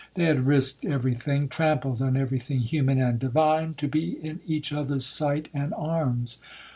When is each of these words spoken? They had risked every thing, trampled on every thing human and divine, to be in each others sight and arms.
They 0.15 0.23
had 0.23 0.47
risked 0.47 0.83
every 0.83 1.13
thing, 1.13 1.47
trampled 1.47 2.01
on 2.01 2.17
every 2.17 2.39
thing 2.39 2.61
human 2.61 2.99
and 2.99 3.19
divine, 3.19 3.75
to 3.75 3.87
be 3.87 4.13
in 4.13 4.39
each 4.47 4.73
others 4.73 5.05
sight 5.05 5.47
and 5.53 5.75
arms. 5.75 6.39